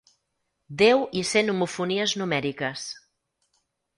[0.81, 2.87] Déu hi sent homofonies numèriques.